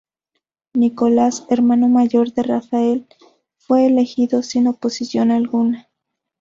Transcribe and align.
Nicolás, 0.73 1.45
hermano 1.51 1.87
mayor 1.87 2.33
de 2.33 2.41
Rafael, 2.41 3.05
fue 3.59 3.85
elegido 3.85 4.41
sin 4.41 4.65
oposición 4.65 5.29
alguna. 5.29 5.89